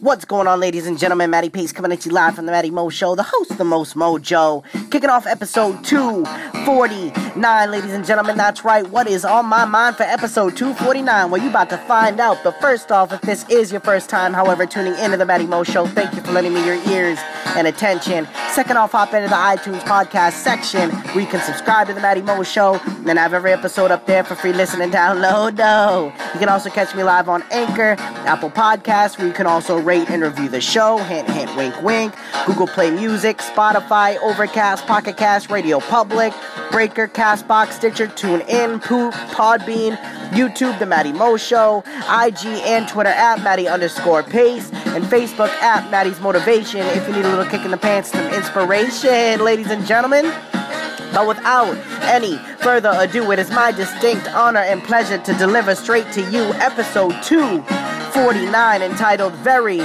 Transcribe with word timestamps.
What's 0.00 0.24
going 0.24 0.46
on, 0.46 0.60
ladies 0.60 0.86
and 0.86 0.98
gentlemen? 0.98 1.28
Matty 1.28 1.50
Pace 1.50 1.72
coming 1.72 1.92
at 1.92 2.06
you 2.06 2.10
live 2.12 2.34
from 2.34 2.46
the 2.46 2.52
Matty 2.52 2.70
Mo 2.70 2.88
Show, 2.88 3.14
the 3.14 3.22
host 3.22 3.58
the 3.58 3.64
Most 3.64 3.96
Mojo. 3.96 4.64
Kicking 4.90 5.10
off 5.10 5.26
episode 5.26 5.84
249, 5.84 7.70
ladies 7.70 7.92
and 7.92 8.06
gentlemen. 8.06 8.38
That's 8.38 8.64
right. 8.64 8.88
What 8.88 9.06
is 9.06 9.26
on 9.26 9.44
my 9.44 9.66
mind 9.66 9.96
for 9.96 10.04
episode 10.04 10.56
249? 10.56 11.30
Well, 11.30 11.42
you 11.42 11.50
about 11.50 11.68
to 11.68 11.76
find 11.76 12.18
out. 12.18 12.38
But 12.42 12.58
first 12.62 12.90
off, 12.90 13.12
if 13.12 13.20
this 13.20 13.46
is 13.50 13.70
your 13.70 13.82
first 13.82 14.08
time, 14.08 14.32
however, 14.32 14.64
tuning 14.64 14.96
into 14.96 15.18
the 15.18 15.26
Matty 15.26 15.46
Mo 15.46 15.64
Show, 15.64 15.86
thank 15.86 16.14
you 16.14 16.22
for 16.22 16.32
lending 16.32 16.54
me 16.54 16.64
your 16.64 16.82
ears 16.88 17.18
and 17.56 17.66
attention. 17.66 18.26
Second 18.52 18.78
off, 18.78 18.92
hop 18.92 19.12
into 19.12 19.28
the 19.28 19.34
iTunes 19.34 19.80
podcast 19.80 20.32
section 20.32 20.90
where 20.90 21.20
you 21.20 21.26
can 21.26 21.40
subscribe 21.42 21.88
to 21.88 21.92
the 21.92 22.00
Matty 22.00 22.22
Mo 22.22 22.42
Show 22.42 22.80
and 23.06 23.18
I 23.18 23.22
have 23.22 23.34
every 23.34 23.52
episode 23.52 23.90
up 23.90 24.06
there 24.06 24.24
for 24.24 24.34
free 24.34 24.52
listen 24.52 24.80
and 24.80 24.92
download. 24.92 25.56
No. 25.56 26.12
You 26.32 26.38
can 26.38 26.48
also 26.48 26.70
catch 26.70 26.94
me 26.94 27.02
live 27.02 27.28
on 27.28 27.42
Anchor, 27.50 27.96
Apple 28.26 28.50
Podcasts, 28.50 29.18
where 29.18 29.26
you 29.26 29.32
can 29.32 29.46
also 29.46 29.78
rate 29.90 30.08
and 30.08 30.22
review 30.22 30.48
the 30.48 30.60
show. 30.60 30.98
Hint, 30.98 31.28
hint, 31.28 31.56
wink, 31.56 31.82
wink. 31.82 32.14
Google 32.46 32.68
Play 32.68 32.92
Music, 32.92 33.38
Spotify, 33.38 34.16
Overcast, 34.18 34.86
Pocket 34.86 35.16
Cast, 35.16 35.50
Radio 35.50 35.80
Public, 35.80 36.32
Breaker, 36.70 37.08
Castbox, 37.08 37.72
Stitcher, 37.72 38.06
TuneIn, 38.06 38.80
Poop, 38.84 39.12
Podbean, 39.34 39.96
YouTube, 40.30 40.78
The 40.78 40.86
Matty 40.86 41.12
Mo 41.12 41.36
Show, 41.36 41.82
IG 42.08 42.46
and 42.46 42.88
Twitter 42.88 43.10
at 43.10 43.42
Matty 43.42 43.66
underscore 43.66 44.22
Pace, 44.22 44.70
and 44.94 45.02
Facebook 45.02 45.50
at 45.60 45.90
Matty's 45.90 46.20
Motivation 46.20 46.82
if 46.82 47.08
you 47.08 47.14
need 47.14 47.24
a 47.24 47.28
little 47.28 47.44
kick 47.44 47.64
in 47.64 47.72
the 47.72 47.76
pants, 47.76 48.12
some 48.12 48.32
inspiration, 48.32 49.42
ladies 49.42 49.72
and 49.72 49.84
gentlemen. 49.84 50.26
But 51.12 51.26
without 51.26 51.76
any 52.04 52.38
further 52.62 52.92
ado, 52.96 53.32
it 53.32 53.40
is 53.40 53.50
my 53.50 53.72
distinct 53.72 54.28
honor 54.28 54.60
and 54.60 54.84
pleasure 54.84 55.18
to 55.18 55.34
deliver 55.34 55.74
straight 55.74 56.12
to 56.12 56.22
you 56.30 56.44
episode 56.62 57.20
249 58.12 58.82
entitled 58.82 59.32
Very 59.34 59.80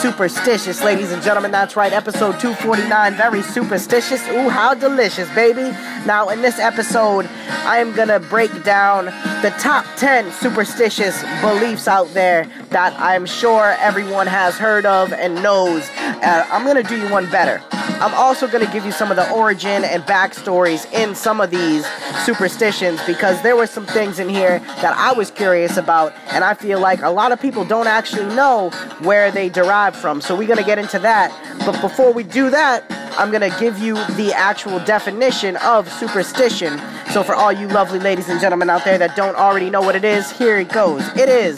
Superstitious. 0.00 0.82
Ladies 0.82 1.12
and 1.12 1.22
gentlemen, 1.22 1.50
that's 1.50 1.76
right, 1.76 1.92
episode 1.92 2.40
249, 2.40 3.14
Very 3.14 3.42
Superstitious. 3.42 4.26
Ooh, 4.28 4.48
how 4.48 4.72
delicious, 4.72 5.28
baby. 5.34 5.62
Now, 6.06 6.30
in 6.30 6.40
this 6.40 6.58
episode, 6.58 7.26
I 7.66 7.78
am 7.78 7.92
gonna 7.94 8.18
break 8.18 8.64
down 8.64 9.06
the 9.42 9.54
top 9.58 9.84
10 9.96 10.32
superstitious 10.32 11.22
beliefs 11.42 11.86
out 11.86 12.12
there 12.14 12.50
that 12.70 12.98
I'm 12.98 13.26
sure 13.26 13.76
everyone 13.78 14.26
has 14.26 14.56
heard 14.56 14.86
of 14.86 15.12
and 15.12 15.42
knows. 15.42 15.88
Uh, 15.98 16.46
I'm 16.50 16.64
gonna 16.64 16.82
do 16.82 16.96
you 16.96 17.10
one 17.10 17.30
better. 17.30 17.62
I'm 17.98 18.12
also 18.14 18.46
going 18.46 18.64
to 18.64 18.70
give 18.70 18.84
you 18.84 18.92
some 18.92 19.10
of 19.10 19.16
the 19.16 19.30
origin 19.32 19.82
and 19.82 20.02
backstories 20.02 20.84
in 20.92 21.14
some 21.14 21.40
of 21.40 21.50
these 21.50 21.86
superstitions 22.26 23.00
because 23.06 23.40
there 23.42 23.56
were 23.56 23.66
some 23.66 23.86
things 23.86 24.18
in 24.18 24.28
here 24.28 24.58
that 24.58 24.94
I 24.98 25.12
was 25.12 25.30
curious 25.30 25.78
about, 25.78 26.12
and 26.28 26.44
I 26.44 26.52
feel 26.52 26.78
like 26.78 27.00
a 27.00 27.08
lot 27.08 27.32
of 27.32 27.40
people 27.40 27.64
don't 27.64 27.86
actually 27.86 28.26
know 28.34 28.68
where 29.00 29.30
they 29.30 29.48
derive 29.48 29.96
from. 29.96 30.20
So 30.20 30.36
we're 30.36 30.46
going 30.46 30.58
to 30.58 30.64
get 30.64 30.78
into 30.78 30.98
that. 30.98 31.32
But 31.64 31.80
before 31.80 32.12
we 32.12 32.22
do 32.22 32.50
that, 32.50 32.84
I'm 33.18 33.30
going 33.30 33.50
to 33.50 33.58
give 33.58 33.78
you 33.78 33.94
the 34.16 34.30
actual 34.34 34.78
definition 34.80 35.56
of 35.56 35.90
superstition. 35.90 36.78
So 37.12 37.22
for 37.22 37.34
all 37.34 37.50
you 37.50 37.66
lovely 37.66 37.98
ladies 37.98 38.28
and 38.28 38.38
gentlemen 38.38 38.68
out 38.68 38.84
there 38.84 38.98
that 38.98 39.16
don't 39.16 39.36
already 39.36 39.70
know 39.70 39.80
what 39.80 39.96
it 39.96 40.04
is, 40.04 40.30
here 40.30 40.58
it 40.58 40.68
goes. 40.68 41.02
It 41.16 41.30
is 41.30 41.56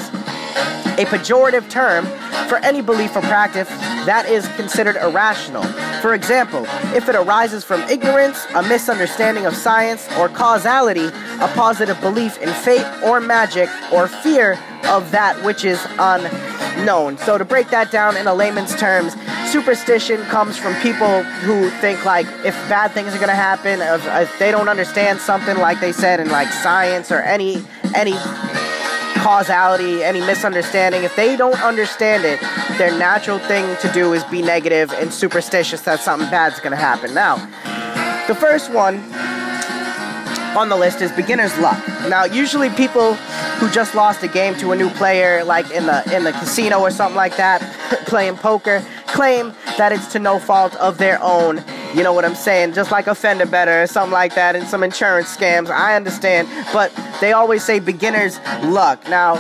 a 0.99 1.05
pejorative 1.05 1.69
term 1.69 2.07
for 2.49 2.59
any 2.59 2.81
belief 2.81 3.17
or 3.17 3.23
practice 3.23 3.69
that 4.09 4.27
is 4.27 4.49
considered 4.57 4.97
irrational. 4.97 5.63
For 6.01 6.15
example, 6.15 6.65
if 6.97 7.11
it 7.11 7.15
arises 7.15 7.63
from 7.63 7.83
ignorance, 7.83 8.47
a 8.55 8.63
misunderstanding 8.63 9.45
of 9.45 9.55
science, 9.55 10.09
or 10.19 10.31
causality, 10.31 11.09
a 11.43 11.49
positive 11.55 12.01
belief 12.01 12.41
in 12.41 12.49
fate 12.49 12.87
or 13.05 13.21
magic, 13.21 13.69
or 13.93 14.09
fear 14.09 14.59
of 14.87 15.11
that 15.11 15.39
which 15.45 15.63
is 15.63 15.79
unknown. 15.99 17.19
So, 17.19 17.37
to 17.37 17.45
break 17.45 17.69
that 17.69 17.91
down 17.91 18.17
in 18.17 18.27
a 18.27 18.35
layman's 18.35 18.75
terms, 18.77 19.15
superstition 19.53 20.23
comes 20.23 20.57
from 20.57 20.75
people 20.81 21.23
who 21.45 21.69
think 21.83 22.07
like 22.07 22.27
if 22.47 22.55
bad 22.71 22.93
things 22.93 23.15
are 23.15 23.19
gonna 23.19 23.35
happen, 23.35 23.83
if, 23.83 24.07
if 24.07 24.39
they 24.39 24.51
don't 24.51 24.71
understand 24.71 25.21
something, 25.21 25.59
like 25.59 25.81
they 25.81 25.93
said 25.93 26.19
in 26.19 26.31
like 26.31 26.49
science 26.49 27.13
or 27.13 27.21
any 27.21 27.63
any 27.95 28.13
causality, 29.29 30.03
any 30.03 30.21
misunderstanding, 30.21 31.05
if 31.05 31.15
they 31.15 31.37
don't 31.37 31.63
understand 31.63 32.25
it, 32.25 32.41
their 32.79 32.99
natural 32.99 33.39
thing 33.39 33.77
to 33.77 33.93
do 33.93 34.15
is 34.15 34.25
be 34.25 34.41
negative 34.41 34.91
and 34.95 35.13
superstitious 35.13 35.83
that 35.83 36.01
something 36.01 36.31
bad's 36.31 36.61
gonna 36.61 36.75
happen. 36.75 37.13
Now, 37.13 37.37
the 38.27 38.35
first 38.35 38.73
one 38.73 38.97
on 40.57 40.71
the 40.71 40.77
list 40.77 41.03
is 41.03 41.13
beginner's 41.13 41.55
luck. 41.59 41.77
Now, 42.09 42.25
usually 42.25 42.71
people 42.71 43.17
who 43.59 43.69
just 43.69 43.95
lost 43.95 44.23
a 44.23 44.29
game 44.29 44.55
to 44.61 44.73
a 44.73 44.77
new 44.77 44.89
player, 44.89 45.45
like 45.45 45.71
in 45.73 45.85
the 45.85 46.01
in 46.17 46.25
the 46.25 46.33
casino 46.33 46.81
or 46.81 46.91
something 46.91 47.15
like 47.15 47.37
that, 47.37 47.61
playing 48.07 48.39
poker, 48.39 48.83
claim 49.09 49.53
that 49.77 49.93
it's 49.93 50.11
to 50.13 50.19
no 50.19 50.39
fault 50.39 50.75
of 50.77 50.97
their 50.97 51.19
own. 51.23 51.59
You 51.95 52.03
know 52.03 52.13
what 52.13 52.25
I'm 52.25 52.35
saying? 52.35 52.75
Just 52.75 52.91
like 52.91 53.07
a 53.07 53.15
fender 53.15 53.47
better 53.47 53.83
or 53.83 53.87
something 53.87 54.13
like 54.13 54.35
that, 54.35 54.55
and 54.55 54.67
some 54.67 54.83
insurance 54.83 55.35
scams. 55.35 55.71
I 55.71 55.97
understand, 55.97 56.49
but 56.73 56.93
they 57.21 57.33
always 57.33 57.65
say 57.65 57.81
beginner's 57.81 58.39
luck. 58.65 59.09
Now, 59.09 59.37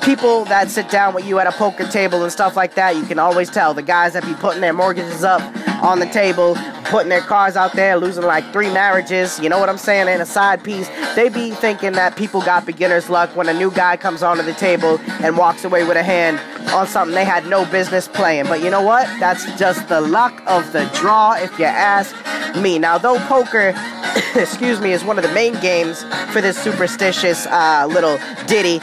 people 0.00 0.44
that 0.46 0.70
sit 0.70 0.88
down 0.90 1.14
with 1.14 1.26
you 1.26 1.38
at 1.38 1.46
a 1.46 1.52
poker 1.52 1.86
table 1.86 2.22
and 2.22 2.30
stuff 2.30 2.54
like 2.54 2.74
that, 2.74 2.96
you 2.96 3.04
can 3.04 3.18
always 3.18 3.50
tell 3.50 3.74
the 3.74 3.82
guys 3.82 4.12
that 4.12 4.24
be 4.24 4.34
putting 4.34 4.60
their 4.60 4.72
mortgages 4.72 5.24
up 5.24 5.40
on 5.82 5.98
the 5.98 6.06
table, 6.06 6.56
putting 6.84 7.08
their 7.08 7.20
cars 7.20 7.56
out 7.56 7.72
there, 7.74 7.96
losing 7.96 8.24
like 8.24 8.50
three 8.52 8.72
marriages, 8.72 9.38
you 9.40 9.48
know 9.48 9.58
what 9.58 9.68
I'm 9.68 9.78
saying, 9.78 10.08
and 10.08 10.22
a 10.22 10.26
side 10.26 10.62
piece. 10.62 10.88
They 11.14 11.28
be 11.28 11.50
thinking 11.50 11.92
that 11.92 12.16
people 12.16 12.40
got 12.40 12.66
beginner's 12.66 13.08
luck 13.08 13.34
when 13.36 13.48
a 13.48 13.54
new 13.54 13.70
guy 13.70 13.96
comes 13.96 14.22
onto 14.22 14.42
the 14.42 14.54
table 14.54 14.98
and 15.22 15.36
walks 15.36 15.64
away 15.64 15.84
with 15.84 15.96
a 15.96 16.02
hand 16.02 16.40
on 16.70 16.86
something 16.86 17.14
they 17.14 17.24
had 17.24 17.46
no 17.46 17.64
business 17.66 18.08
playing. 18.08 18.46
But 18.46 18.62
you 18.62 18.70
know 18.70 18.82
what? 18.82 19.06
That's 19.18 19.44
just 19.58 19.88
the 19.88 20.00
luck 20.00 20.42
of 20.46 20.72
the 20.72 20.84
draw, 20.94 21.34
if 21.34 21.58
you 21.58 21.64
ask 21.64 22.14
me. 22.56 22.78
Now, 22.78 22.98
though 22.98 23.18
poker, 23.20 23.74
excuse 24.34 24.80
me, 24.80 24.92
is 24.92 25.04
one 25.04 25.18
of 25.18 25.24
the 25.24 25.32
main 25.32 25.54
games 25.60 26.04
for 26.32 26.40
this 26.40 26.56
superstitious 26.62 27.46
uh, 27.46 27.86
little 27.90 28.18
ditty, 28.46 28.80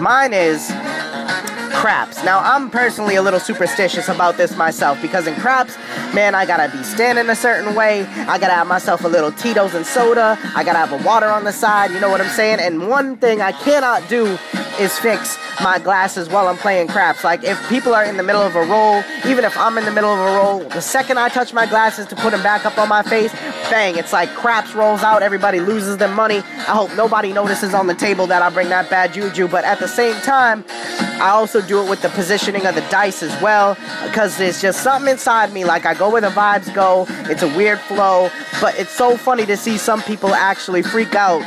mine 0.00 0.32
is 0.32 0.70
craps. 1.72 2.22
Now, 2.24 2.40
I'm 2.40 2.70
personally 2.70 3.16
a 3.16 3.22
little 3.22 3.40
superstitious 3.40 4.08
about 4.08 4.36
this 4.36 4.56
myself 4.56 5.00
because 5.00 5.26
in 5.26 5.34
craps, 5.36 5.76
man, 6.14 6.34
I 6.34 6.46
gotta 6.46 6.74
be 6.74 6.82
standing 6.82 7.28
a 7.28 7.36
certain 7.36 7.74
way. 7.74 8.04
I 8.04 8.38
gotta 8.38 8.54
have 8.54 8.66
myself 8.66 9.04
a 9.04 9.08
little 9.08 9.32
Tito's 9.32 9.74
and 9.74 9.86
soda. 9.86 10.38
I 10.54 10.64
gotta 10.64 10.78
have 10.78 10.92
a 10.92 11.04
water 11.06 11.26
on 11.26 11.44
the 11.44 11.52
side. 11.52 11.90
You 11.90 12.00
know 12.00 12.10
what 12.10 12.20
I'm 12.20 12.30
saying? 12.30 12.60
And 12.60 12.88
one 12.88 13.16
thing 13.16 13.40
I 13.40 13.52
cannot 13.52 14.08
do 14.08 14.38
is 14.78 14.98
fix 14.98 15.38
my 15.62 15.78
glasses 15.78 16.28
while 16.28 16.48
I'm 16.48 16.56
playing 16.56 16.88
craps. 16.88 17.24
Like 17.24 17.44
if 17.44 17.56
people 17.68 17.94
are 17.94 18.04
in 18.04 18.16
the 18.16 18.22
middle 18.22 18.42
of 18.42 18.56
a 18.56 18.64
roll, 18.64 19.02
even 19.26 19.44
if 19.44 19.56
I'm 19.56 19.78
in 19.78 19.84
the 19.84 19.90
middle 19.90 20.12
of 20.12 20.18
a 20.18 20.36
roll, 20.36 20.60
the 20.68 20.82
second 20.82 21.18
I 21.18 21.28
touch 21.28 21.52
my 21.52 21.66
glasses 21.66 22.06
to 22.08 22.16
put 22.16 22.32
them 22.32 22.42
back 22.42 22.66
up 22.66 22.78
on 22.78 22.88
my 22.88 23.02
face, 23.02 23.32
bang, 23.70 23.96
it's 23.96 24.12
like 24.12 24.28
craps 24.34 24.74
rolls 24.74 25.02
out, 25.02 25.22
everybody 25.22 25.60
loses 25.60 25.96
their 25.96 26.14
money. 26.14 26.38
I 26.38 26.74
hope 26.74 26.94
nobody 26.94 27.32
notices 27.32 27.74
on 27.74 27.86
the 27.86 27.94
table 27.94 28.26
that 28.26 28.42
I 28.42 28.50
bring 28.50 28.68
that 28.68 28.90
bad 28.90 29.14
juju, 29.14 29.48
but 29.48 29.64
at 29.64 29.78
the 29.78 29.88
same 29.88 30.20
time, 30.22 30.64
I 31.00 31.30
also 31.30 31.60
do 31.60 31.82
it 31.82 31.88
with 31.88 32.02
the 32.02 32.08
positioning 32.10 32.66
of 32.66 32.74
the 32.74 32.82
dice 32.82 33.22
as 33.22 33.40
well 33.42 33.74
because 34.04 34.36
there's 34.36 34.60
just 34.60 34.82
something 34.82 35.10
inside 35.10 35.52
me 35.52 35.64
like 35.64 35.86
I 35.86 35.94
go 35.94 36.10
where 36.10 36.20
the 36.20 36.28
vibes 36.28 36.72
go. 36.74 37.06
It's 37.30 37.42
a 37.42 37.48
weird 37.56 37.80
flow, 37.80 38.30
but 38.60 38.78
it's 38.78 38.92
so 38.92 39.16
funny 39.16 39.46
to 39.46 39.56
see 39.56 39.78
some 39.78 40.02
people 40.02 40.34
actually 40.34 40.82
freak 40.82 41.14
out 41.14 41.42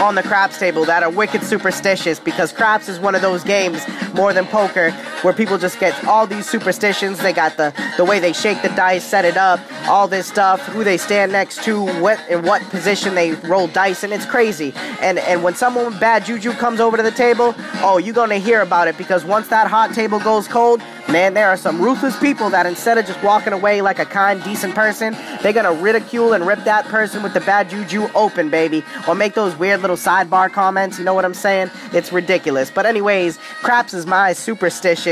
on 0.00 0.16
the 0.16 0.22
craps 0.22 0.58
table 0.58 0.84
that 0.84 1.02
are 1.02 1.10
wicked 1.10 1.42
superstitious 1.42 2.18
because 2.18 2.52
craps 2.52 2.88
is 2.88 2.98
one 2.98 3.14
of 3.14 3.22
those 3.22 3.44
games 3.44 3.80
more 4.14 4.32
than 4.32 4.44
poker 4.46 4.90
where 5.24 5.32
people 5.32 5.56
just 5.56 5.80
get 5.80 6.04
all 6.04 6.26
these 6.26 6.48
superstitions. 6.48 7.18
They 7.18 7.32
got 7.32 7.56
the 7.56 7.72
the 7.96 8.04
way 8.04 8.20
they 8.20 8.32
shake 8.32 8.60
the 8.62 8.68
dice, 8.68 9.04
set 9.04 9.24
it 9.24 9.36
up, 9.36 9.58
all 9.88 10.06
this 10.06 10.26
stuff, 10.26 10.60
who 10.66 10.84
they 10.84 10.98
stand 10.98 11.32
next 11.32 11.64
to, 11.64 11.86
what 12.00 12.20
in 12.28 12.42
what 12.42 12.62
position 12.64 13.14
they 13.14 13.32
roll 13.32 13.66
dice, 13.66 14.04
and 14.04 14.12
it's 14.12 14.26
crazy. 14.26 14.72
And 15.00 15.18
and 15.18 15.42
when 15.42 15.54
someone 15.54 15.86
with 15.86 16.00
bad 16.00 16.26
juju 16.26 16.52
comes 16.52 16.78
over 16.78 16.96
to 16.96 17.02
the 17.02 17.10
table, 17.10 17.54
oh, 17.82 17.98
you're 17.98 18.14
gonna 18.14 18.38
hear 18.38 18.60
about 18.60 18.88
it 18.88 18.98
because 18.98 19.24
once 19.24 19.48
that 19.48 19.66
hot 19.66 19.94
table 19.94 20.20
goes 20.20 20.46
cold, 20.46 20.82
man, 21.08 21.34
there 21.34 21.48
are 21.48 21.56
some 21.56 21.80
ruthless 21.80 22.18
people 22.18 22.50
that 22.50 22.66
instead 22.66 22.98
of 22.98 23.06
just 23.06 23.22
walking 23.22 23.52
away 23.52 23.80
like 23.80 23.98
a 23.98 24.04
kind, 24.04 24.42
decent 24.44 24.74
person, 24.74 25.16
they're 25.42 25.52
gonna 25.52 25.72
ridicule 25.72 26.34
and 26.34 26.46
rip 26.46 26.62
that 26.64 26.84
person 26.86 27.22
with 27.22 27.32
the 27.32 27.40
bad 27.40 27.70
juju 27.70 28.08
open, 28.14 28.50
baby, 28.50 28.84
or 29.08 29.14
make 29.14 29.34
those 29.34 29.56
weird 29.56 29.80
little 29.80 29.96
sidebar 29.96 30.52
comments. 30.52 30.98
You 30.98 31.04
know 31.04 31.14
what 31.14 31.24
I'm 31.24 31.34
saying? 31.34 31.70
It's 31.92 32.12
ridiculous. 32.12 32.70
But 32.70 32.84
anyways, 32.84 33.38
craps 33.62 33.94
is 33.94 34.06
my 34.06 34.32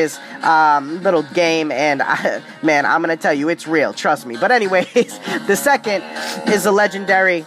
superstitious 0.08 0.44
um, 0.44 1.02
little 1.02 1.22
game, 1.34 1.70
and 1.70 2.02
I, 2.02 2.42
man, 2.62 2.86
I'm 2.86 3.00
gonna 3.00 3.16
tell 3.16 3.34
you, 3.34 3.48
it's 3.48 3.66
real. 3.66 3.92
Trust 3.92 4.26
me. 4.26 4.36
But 4.36 4.50
anyways, 4.50 5.18
the 5.46 5.56
second 5.56 6.02
is 6.52 6.64
the 6.64 6.72
legendary. 6.72 7.46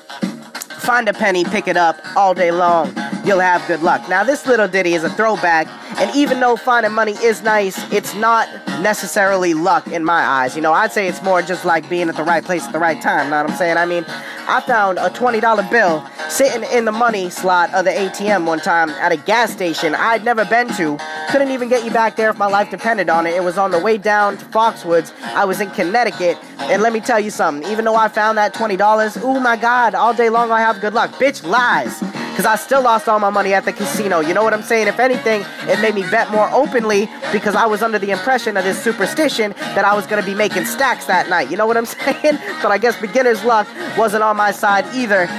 Find 0.79 1.09
a 1.09 1.13
penny, 1.13 1.43
pick 1.45 1.67
it 1.67 1.77
up 1.77 1.97
all 2.15 2.33
day 2.33 2.51
long. 2.51 2.93
You'll 3.25 3.39
have 3.39 3.65
good 3.67 3.81
luck. 3.81 4.07
Now, 4.07 4.23
this 4.23 4.45
little 4.45 4.67
ditty 4.67 4.93
is 4.93 5.03
a 5.03 5.09
throwback, 5.09 5.67
and 5.97 6.13
even 6.15 6.39
though 6.39 6.55
finding 6.55 6.91
money 6.91 7.13
is 7.23 7.41
nice, 7.41 7.77
it's 7.91 8.13
not 8.15 8.49
necessarily 8.81 9.53
luck 9.53 9.87
in 9.87 10.03
my 10.03 10.21
eyes. 10.21 10.55
You 10.55 10.61
know, 10.61 10.73
I'd 10.73 10.91
say 10.91 11.07
it's 11.07 11.21
more 11.23 11.41
just 11.41 11.63
like 11.63 11.89
being 11.89 12.09
at 12.09 12.15
the 12.15 12.23
right 12.23 12.43
place 12.43 12.63
at 12.63 12.73
the 12.73 12.79
right 12.79 13.01
time. 13.01 13.25
You 13.25 13.31
know 13.31 13.43
what 13.43 13.51
I'm 13.51 13.57
saying? 13.57 13.77
I 13.77 13.85
mean, 13.85 14.03
I 14.47 14.61
found 14.61 14.97
a 14.97 15.09
$20 15.09 15.71
bill 15.71 16.05
sitting 16.29 16.69
in 16.71 16.85
the 16.85 16.91
money 16.91 17.29
slot 17.29 17.73
of 17.73 17.85
the 17.85 17.91
ATM 17.91 18.45
one 18.45 18.59
time 18.59 18.89
at 18.91 19.11
a 19.11 19.17
gas 19.17 19.51
station 19.51 19.95
I'd 19.95 20.23
never 20.23 20.45
been 20.45 20.67
to. 20.75 20.97
Couldn't 21.31 21.51
even 21.51 21.69
get 21.69 21.85
you 21.85 21.91
back 21.91 22.15
there 22.15 22.29
if 22.29 22.37
my 22.37 22.47
life 22.47 22.69
depended 22.69 23.09
on 23.09 23.25
it. 23.25 23.33
It 23.33 23.43
was 23.43 23.57
on 23.57 23.71
the 23.71 23.79
way 23.79 23.97
down 23.97 24.37
to 24.37 24.45
Foxwoods. 24.45 25.13
I 25.21 25.45
was 25.45 25.61
in 25.61 25.71
Connecticut. 25.71 26.37
And 26.59 26.81
let 26.81 26.93
me 26.93 26.99
tell 26.99 27.19
you 27.19 27.29
something, 27.29 27.69
even 27.71 27.85
though 27.85 27.95
I 27.95 28.07
found 28.07 28.37
that 28.37 28.53
$20, 28.53 29.21
oh 29.23 29.39
my 29.39 29.55
God, 29.55 29.93
all 29.95 30.13
day 30.13 30.29
long 30.29 30.51
I 30.51 30.59
have 30.59 30.81
good 30.81 30.93
luck. 30.93 31.11
Bitch 31.11 31.45
lies 31.45 32.01
because 32.35 32.45
I 32.45 32.57
still 32.57 32.81
lost 32.81 33.07
all 33.07 33.17
my 33.17 33.29
money 33.29 33.53
at 33.53 33.63
the 33.63 33.71
casino. 33.71 34.19
You 34.19 34.33
know 34.33 34.43
what 34.43 34.53
I'm 34.53 34.61
saying? 34.61 34.89
If 34.89 34.99
anything, 34.99 35.45
it 35.69 35.79
made 35.79 35.95
me 35.95 36.01
bet 36.11 36.29
more 36.31 36.49
openly 36.51 37.07
because 37.31 37.55
I 37.55 37.65
was 37.65 37.81
under 37.81 37.97
the 37.97 38.11
impression 38.11 38.57
of 38.57 38.65
this 38.65 38.83
superstition 38.83 39.53
that 39.57 39.85
I 39.85 39.95
was 39.95 40.05
going 40.05 40.21
to 40.21 40.29
be 40.29 40.35
making 40.35 40.65
stacks 40.65 41.05
that 41.05 41.29
night. 41.29 41.49
You 41.49 41.55
know 41.55 41.65
what 41.65 41.77
I'm 41.77 41.85
saying? 41.85 42.37
But 42.61 42.73
I 42.73 42.77
guess 42.77 42.99
beginner's 42.99 43.45
luck 43.45 43.69
wasn't 43.97 44.21
on 44.21 44.35
my 44.35 44.51
side 44.51 44.85
either 44.93 45.29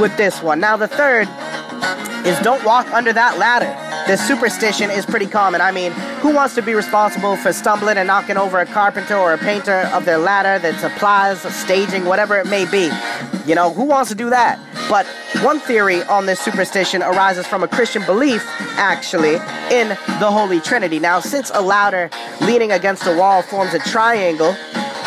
with 0.00 0.16
this 0.16 0.42
one. 0.42 0.58
Now, 0.58 0.78
the 0.78 0.88
third 0.88 1.28
is 2.26 2.38
don't 2.40 2.64
walk 2.64 2.90
under 2.94 3.12
that 3.12 3.36
ladder. 3.36 3.76
This 4.06 4.26
superstition 4.26 4.90
is 4.90 5.04
pretty 5.04 5.26
common. 5.26 5.60
I 5.60 5.70
mean, 5.70 5.92
who 6.22 6.34
wants 6.34 6.54
to 6.54 6.62
be 6.62 6.72
responsible 6.72 7.36
for 7.36 7.52
stumbling 7.52 7.98
and 7.98 8.06
knocking 8.06 8.38
over 8.38 8.58
a 8.58 8.64
carpenter 8.64 9.16
or 9.16 9.34
a 9.34 9.38
painter 9.38 9.90
of 9.92 10.06
their 10.06 10.16
ladder 10.16 10.58
that 10.60 10.80
supplies 10.80 11.42
staging, 11.54 12.06
whatever 12.06 12.38
it 12.38 12.46
may 12.46 12.64
be? 12.64 12.90
You 13.44 13.54
know, 13.54 13.70
who 13.70 13.84
wants 13.84 14.08
to 14.08 14.16
do 14.16 14.30
that? 14.30 14.58
But 14.88 15.06
one 15.42 15.60
theory 15.60 16.02
on 16.04 16.26
this 16.26 16.40
superstition 16.40 17.02
arises 17.02 17.46
from 17.46 17.62
a 17.62 17.68
Christian 17.68 18.04
belief, 18.06 18.44
actually, 18.78 19.34
in 19.70 19.88
the 19.88 20.30
Holy 20.30 20.60
Trinity. 20.60 20.98
Now, 20.98 21.20
since 21.20 21.50
a 21.54 21.60
ladder 21.60 22.10
leaning 22.40 22.72
against 22.72 23.06
a 23.06 23.14
wall 23.16 23.42
forms 23.42 23.74
a 23.74 23.78
triangle, 23.80 24.56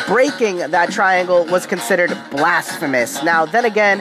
breaking 0.07 0.57
that 0.57 0.91
triangle 0.91 1.45
was 1.45 1.65
considered 1.65 2.15
blasphemous. 2.29 3.23
Now, 3.23 3.45
then 3.45 3.65
again, 3.65 3.99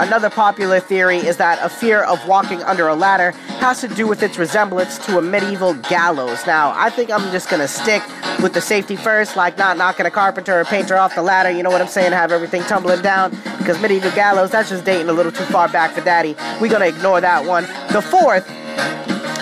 another 0.00 0.30
popular 0.30 0.80
theory 0.80 1.18
is 1.18 1.36
that 1.36 1.58
a 1.62 1.68
fear 1.68 2.02
of 2.02 2.26
walking 2.26 2.62
under 2.62 2.88
a 2.88 2.94
ladder 2.94 3.30
has 3.60 3.80
to 3.80 3.88
do 3.88 4.06
with 4.06 4.22
its 4.22 4.38
resemblance 4.38 4.98
to 5.06 5.18
a 5.18 5.22
medieval 5.22 5.74
gallows. 5.74 6.46
Now, 6.46 6.72
I 6.74 6.90
think 6.90 7.10
I'm 7.10 7.30
just 7.30 7.48
gonna 7.48 7.68
stick 7.68 8.02
with 8.42 8.54
the 8.54 8.60
safety 8.60 8.96
first, 8.96 9.36
like 9.36 9.58
not 9.58 9.76
knocking 9.76 10.06
a 10.06 10.10
carpenter 10.10 10.58
or 10.58 10.64
painter 10.64 10.96
off 10.96 11.14
the 11.14 11.22
ladder, 11.22 11.50
you 11.50 11.62
know 11.62 11.70
what 11.70 11.82
I'm 11.82 11.88
saying, 11.88 12.12
have 12.12 12.32
everything 12.32 12.62
tumbling 12.62 13.02
down, 13.02 13.30
because 13.58 13.80
medieval 13.80 14.10
gallows, 14.12 14.50
that's 14.50 14.70
just 14.70 14.84
dating 14.84 15.08
a 15.08 15.12
little 15.12 15.32
too 15.32 15.44
far 15.44 15.68
back 15.68 15.92
for 15.92 16.00
daddy. 16.00 16.34
We're 16.60 16.70
gonna 16.70 16.86
ignore 16.86 17.20
that 17.20 17.44
one. 17.44 17.64
The 17.92 18.00
fourth 18.02 18.48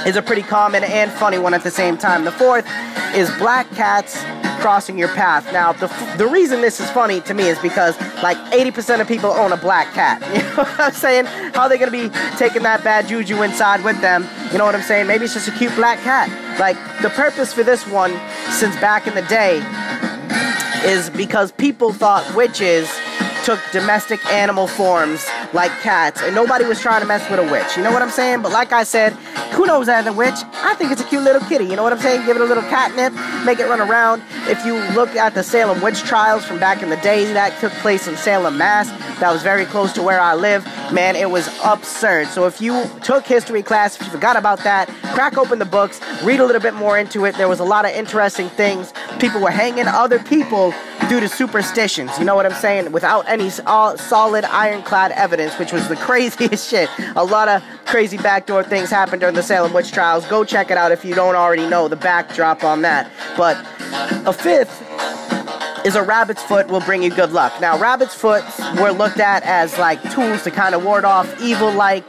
is 0.06 0.16
a 0.16 0.22
pretty 0.22 0.42
common 0.42 0.84
and 0.84 1.10
funny 1.12 1.38
one 1.38 1.54
at 1.54 1.62
the 1.62 1.70
same 1.70 1.96
time. 1.96 2.24
The 2.24 2.32
fourth 2.32 2.66
is 3.14 3.30
black 3.38 3.70
cats 3.72 4.22
crossing 4.60 4.98
your 4.98 5.08
path. 5.08 5.50
Now, 5.52 5.72
the, 5.72 5.86
the 6.16 6.26
reason 6.26 6.60
this 6.60 6.80
is 6.80 6.90
funny 6.90 7.20
to 7.22 7.34
me 7.34 7.44
is 7.44 7.58
because 7.60 7.98
like 8.22 8.36
80% 8.52 9.00
of 9.00 9.08
people 9.08 9.30
own 9.30 9.52
a 9.52 9.56
black 9.56 9.92
cat. 9.94 10.22
You 10.38 10.64
know 10.64 10.64
what 10.64 10.80
I'm 10.80 10.92
saying? 10.92 11.26
How 11.54 11.62
are 11.62 11.68
they 11.68 11.78
going 11.78 11.90
to 11.90 12.08
be 12.08 12.14
taking 12.36 12.62
that 12.64 12.82
bad 12.82 13.06
juju 13.06 13.42
inside 13.42 13.84
with 13.84 14.00
them? 14.00 14.26
You 14.50 14.58
know 14.58 14.64
what 14.64 14.74
I'm 14.74 14.82
saying? 14.82 15.06
Maybe 15.06 15.24
it's 15.24 15.34
just 15.34 15.46
a 15.48 15.52
cute 15.52 15.74
black 15.76 16.00
cat. 16.00 16.28
Like, 16.58 16.76
the 17.00 17.10
purpose 17.10 17.52
for 17.52 17.62
this 17.62 17.86
one, 17.86 18.10
since 18.50 18.74
back 18.76 19.06
in 19.06 19.14
the 19.14 19.22
day, 19.22 19.62
is 20.84 21.10
because 21.10 21.52
people 21.52 21.92
thought 21.92 22.28
witches 22.34 22.88
took 23.48 23.72
domestic 23.72 24.22
animal 24.26 24.66
forms 24.66 25.26
like 25.54 25.70
cats, 25.80 26.20
and 26.20 26.34
nobody 26.34 26.66
was 26.66 26.78
trying 26.82 27.00
to 27.00 27.06
mess 27.06 27.30
with 27.30 27.40
a 27.40 27.50
witch. 27.50 27.78
You 27.78 27.82
know 27.82 27.90
what 27.90 28.02
I'm 28.02 28.10
saying? 28.10 28.42
But 28.42 28.52
like 28.52 28.72
I 28.72 28.82
said, 28.82 29.14
who 29.54 29.64
knows 29.64 29.88
as 29.88 30.06
a 30.06 30.12
witch? 30.12 30.34
I 30.52 30.74
think 30.74 30.92
it's 30.92 31.00
a 31.00 31.04
cute 31.04 31.22
little 31.22 31.40
kitty. 31.48 31.64
You 31.64 31.74
know 31.74 31.82
what 31.82 31.94
I'm 31.94 31.98
saying? 31.98 32.26
Give 32.26 32.36
it 32.36 32.42
a 32.42 32.44
little 32.44 32.62
catnip, 32.64 33.14
make 33.46 33.58
it 33.58 33.66
run 33.66 33.80
around. 33.80 34.22
If 34.50 34.66
you 34.66 34.74
look 34.94 35.16
at 35.16 35.32
the 35.32 35.42
Salem 35.42 35.80
witch 35.80 36.00
trials 36.00 36.44
from 36.44 36.58
back 36.58 36.82
in 36.82 36.90
the 36.90 36.98
day, 36.98 37.24
that 37.32 37.58
took 37.58 37.72
place 37.80 38.06
in 38.06 38.18
Salem, 38.18 38.58
Mass. 38.58 38.90
That 39.18 39.32
was 39.32 39.42
very 39.42 39.64
close 39.64 39.94
to 39.94 40.02
where 40.02 40.20
I 40.20 40.34
live. 40.34 40.66
Man, 40.92 41.16
it 41.16 41.30
was 41.30 41.48
absurd. 41.64 42.28
So 42.28 42.46
if 42.46 42.60
you 42.60 42.84
took 43.02 43.24
history 43.26 43.62
class, 43.62 43.98
if 43.98 44.06
you 44.06 44.12
forgot 44.12 44.36
about 44.36 44.62
that, 44.64 44.88
crack 45.14 45.38
open 45.38 45.58
the 45.58 45.64
books, 45.64 46.02
read 46.22 46.40
a 46.40 46.44
little 46.44 46.60
bit 46.60 46.74
more 46.74 46.98
into 46.98 47.24
it. 47.24 47.34
There 47.36 47.48
was 47.48 47.60
a 47.60 47.64
lot 47.64 47.86
of 47.86 47.92
interesting 47.92 48.50
things. 48.50 48.92
People 49.18 49.40
were 49.40 49.50
hanging 49.50 49.86
other 49.86 50.18
people 50.18 50.74
due 51.08 51.20
to 51.20 51.28
superstitions. 51.28 52.10
You 52.18 52.24
know 52.24 52.34
what 52.34 52.46
I'm 52.46 52.52
saying? 52.52 52.92
Without 52.92 53.28
any 53.28 53.50
solid 53.50 54.44
ironclad 54.44 55.12
evidence, 55.12 55.58
which 55.58 55.72
was 55.72 55.88
the 55.88 55.96
craziest 56.08 56.68
shit. 56.68 56.88
A 57.16 57.24
lot 57.24 57.48
of 57.48 57.62
crazy 57.86 58.18
backdoor 58.18 58.64
things 58.64 58.90
happened 58.90 59.20
during 59.20 59.34
the 59.34 59.42
Salem 59.42 59.72
witch 59.72 59.92
trials. 59.92 60.26
Go 60.26 60.44
check 60.44 60.70
it 60.70 60.76
out 60.76 60.92
if 60.92 61.04
you 61.04 61.14
don't 61.14 61.34
already 61.34 61.66
know 61.68 61.88
the 61.88 61.96
backdrop 61.96 62.64
on 62.64 62.82
that. 62.82 63.10
But 63.36 63.56
a 64.26 64.32
fifth 64.32 64.84
is 65.86 65.94
a 65.94 66.02
rabbit's 66.02 66.42
foot 66.42 66.68
will 66.68 66.80
bring 66.80 67.02
you 67.02 67.10
good 67.10 67.32
luck. 67.32 67.60
Now, 67.60 67.78
rabbit's 67.78 68.14
foot 68.14 68.44
were 68.78 68.90
looked 68.90 69.20
at 69.20 69.42
as 69.44 69.78
like 69.78 70.02
tools 70.12 70.42
to 70.42 70.50
kind 70.50 70.74
of 70.74 70.84
ward 70.84 71.04
off 71.04 71.40
evil, 71.40 71.72
like 71.72 72.04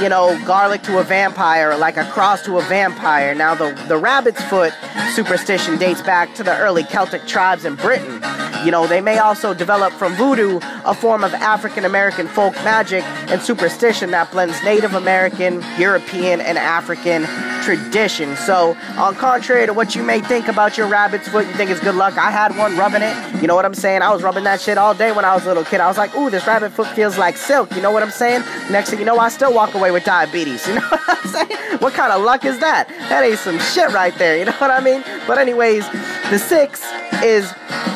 you 0.00 0.08
know, 0.08 0.38
garlic 0.44 0.82
to 0.82 0.98
a 0.98 1.04
vampire, 1.04 1.76
like 1.76 1.96
a 1.96 2.04
cross 2.10 2.44
to 2.44 2.58
a 2.58 2.62
vampire. 2.62 3.34
Now, 3.34 3.54
the, 3.54 3.72
the 3.86 3.96
rabbit's 3.96 4.42
foot 4.44 4.74
superstition 5.12 5.78
dates 5.78 6.02
back 6.02 6.34
to 6.34 6.42
the 6.42 6.56
early 6.58 6.84
Celtic 6.84 7.26
tribes 7.26 7.64
in 7.64 7.74
Britain. 7.76 8.22
You 8.64 8.70
know, 8.70 8.86
they 8.86 9.00
may 9.00 9.18
also 9.18 9.52
develop 9.52 9.92
from 9.92 10.14
voodoo, 10.14 10.58
a 10.84 10.94
form 10.94 11.22
of 11.22 11.34
African 11.34 11.84
American 11.84 12.26
folk 12.28 12.54
magic 12.64 13.04
and 13.30 13.40
superstition 13.42 14.10
that 14.12 14.30
blends 14.30 14.62
Native 14.64 14.94
American, 14.94 15.62
European, 15.78 16.40
and 16.40 16.56
African 16.56 17.24
tradition. 17.64 18.36
So, 18.36 18.76
on 18.96 19.14
contrary 19.14 19.66
to 19.66 19.72
what 19.72 19.94
you 19.96 20.02
may 20.02 20.20
think 20.20 20.48
about 20.48 20.76
your 20.76 20.86
rabbit's 20.86 21.28
foot, 21.28 21.46
you 21.46 21.52
think 21.54 21.70
it's 21.70 21.80
good 21.80 21.94
luck. 21.94 22.18
I 22.18 22.30
had 22.30 22.56
one 22.56 22.76
rubbing 22.76 23.02
it. 23.02 23.40
You 23.40 23.48
know 23.48 23.54
what 23.54 23.64
I'm 23.64 23.74
saying? 23.74 24.02
I 24.02 24.12
was 24.12 24.22
rubbing 24.22 24.44
that 24.44 24.60
shit 24.60 24.76
all 24.76 24.94
day 24.94 25.12
when 25.12 25.24
I 25.24 25.34
was 25.34 25.44
a 25.44 25.48
little 25.48 25.64
kid. 25.64 25.80
I 25.80 25.88
was 25.88 25.96
like, 25.96 26.14
ooh, 26.14 26.28
this 26.28 26.46
rabbit 26.46 26.72
foot 26.72 26.88
feels 26.88 27.16
like 27.16 27.36
silk. 27.36 27.74
You 27.74 27.80
know 27.80 27.90
what 27.90 28.02
I'm 28.02 28.10
saying? 28.10 28.42
Next 28.70 28.90
thing 28.90 28.98
you 28.98 29.04
know, 29.04 29.18
I 29.18 29.30
still 29.30 29.52
walk 29.52 29.74
away 29.74 29.90
with 29.90 30.04
diabetes. 30.04 30.66
You 30.74 30.80
know 30.80 30.88
what 30.88 31.02
I'm 31.06 31.28
saying? 31.30 31.78
What 31.78 31.92
kind 31.94 32.12
of 32.12 32.22
luck 32.22 32.44
is 32.44 32.58
that? 32.58 32.88
That 33.08 33.22
ain't 33.22 33.38
some 33.38 33.60
shit 33.60 33.92
right 33.92 34.16
there. 34.18 34.36
You 34.38 34.46
know 34.46 34.52
what 34.52 34.72
I 34.72 34.80
mean? 34.80 35.04
But, 35.26 35.38
anyways, 35.38 35.88
the 36.30 36.38
six 36.38 36.82
is 37.22 37.48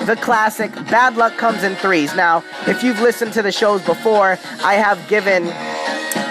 the 0.06 0.16
classic 0.20 0.72
bad 0.90 1.16
luck 1.16 1.36
comes 1.36 1.64
in 1.64 1.74
threes. 1.76 2.14
Now, 2.14 2.44
if 2.66 2.84
you've 2.84 3.00
listened 3.00 3.32
to 3.32 3.42
the 3.42 3.50
shows 3.50 3.82
before, 3.82 4.38
I 4.62 4.74
have 4.74 4.98
given 5.08 5.44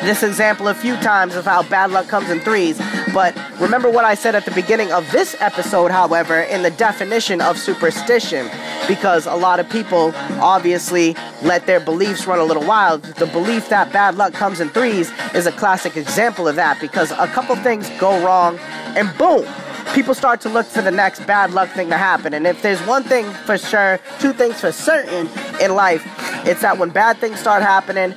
this 0.05 0.23
example 0.23 0.67
a 0.67 0.73
few 0.73 0.95
times 0.97 1.35
of 1.35 1.45
how 1.45 1.63
bad 1.63 1.91
luck 1.91 2.07
comes 2.07 2.29
in 2.29 2.39
threes. 2.39 2.79
But 3.13 3.35
remember 3.59 3.89
what 3.89 4.05
I 4.05 4.15
said 4.15 4.35
at 4.35 4.45
the 4.45 4.51
beginning 4.51 4.91
of 4.91 5.09
this 5.11 5.35
episode, 5.39 5.91
however, 5.91 6.41
in 6.41 6.63
the 6.63 6.71
definition 6.71 7.41
of 7.41 7.57
superstition, 7.57 8.49
because 8.87 9.25
a 9.25 9.35
lot 9.35 9.59
of 9.59 9.69
people 9.69 10.13
obviously 10.39 11.15
let 11.41 11.65
their 11.65 11.79
beliefs 11.79 12.27
run 12.27 12.39
a 12.39 12.43
little 12.43 12.65
wild. 12.65 13.03
The 13.03 13.27
belief 13.27 13.69
that 13.69 13.91
bad 13.91 14.15
luck 14.15 14.33
comes 14.33 14.59
in 14.59 14.69
threes 14.69 15.11
is 15.33 15.45
a 15.45 15.51
classic 15.51 15.97
example 15.97 16.47
of 16.47 16.55
that 16.55 16.79
because 16.81 17.11
a 17.11 17.27
couple 17.27 17.55
things 17.57 17.89
go 17.99 18.23
wrong 18.25 18.57
and 18.95 19.15
boom, 19.17 19.45
people 19.93 20.13
start 20.13 20.41
to 20.41 20.49
look 20.49 20.65
for 20.65 20.81
the 20.81 20.91
next 20.91 21.25
bad 21.25 21.51
luck 21.51 21.69
thing 21.69 21.89
to 21.89 21.97
happen. 21.97 22.33
And 22.33 22.45
if 22.45 22.61
there's 22.61 22.81
one 22.81 23.03
thing 23.03 23.29
for 23.45 23.57
sure, 23.57 23.99
two 24.19 24.33
things 24.33 24.61
for 24.61 24.71
certain 24.71 25.29
in 25.61 25.75
life, 25.75 26.03
it's 26.45 26.61
that 26.61 26.77
when 26.77 26.89
bad 26.89 27.17
things 27.17 27.39
start 27.39 27.63
happening, 27.63 28.13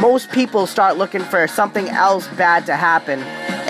most 0.00 0.30
people 0.30 0.66
start 0.66 0.96
looking 0.98 1.22
for 1.22 1.46
something 1.48 1.88
else 1.88 2.28
bad 2.36 2.66
to 2.66 2.76
happen. 2.76 3.20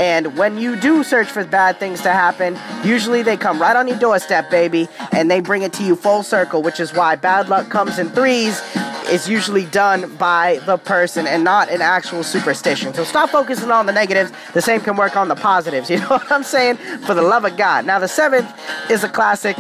And 0.01 0.39
when 0.39 0.57
you 0.57 0.77
do 0.77 1.05
search 1.05 1.29
for 1.29 1.45
bad 1.45 1.79
things 1.79 2.01
to 2.03 2.11
happen, 2.11 2.59
usually 2.83 3.23
they 3.23 3.37
come 3.37 3.61
right 3.61 3.77
on 3.77 3.87
your 3.87 3.99
doorstep, 3.99 4.51
baby, 4.51 4.89
and 5.13 5.31
they 5.31 5.41
bring 5.41 5.61
it 5.61 5.75
to 5.75 5.85
you 5.85 5.95
full 5.95 6.23
circle, 6.23 6.63
which 6.63 6.81
is 6.81 6.95
why 6.95 7.17
bad 7.17 7.51
luck 7.51 7.69
comes 7.69 7.99
in 7.99 8.09
threes 8.09 8.63
is 9.11 9.29
usually 9.29 9.67
done 9.67 10.17
by 10.17 10.59
the 10.65 10.79
person 10.79 11.27
and 11.27 11.45
not 11.45 11.69
an 11.69 11.83
actual 11.83 12.23
superstition. 12.23 12.95
So 12.95 13.05
stop 13.05 13.29
focusing 13.29 13.71
on 13.71 13.85
the 13.85 13.93
negatives. 13.93 14.33
The 14.55 14.63
same 14.63 14.81
can 14.81 14.97
work 14.97 15.17
on 15.17 15.29
the 15.29 15.37
positives. 15.37 15.91
You 15.91 15.99
know 15.99 16.07
what 16.07 16.33
I'm 16.33 16.45
saying? 16.45 16.77
For 17.05 17.13
the 17.15 17.23
love 17.23 17.45
of 17.45 17.57
God. 17.57 17.85
Now, 17.85 17.99
the 17.99 18.09
seventh 18.09 18.49
is 18.89 19.05
a 19.05 19.09
classic 19.09 19.57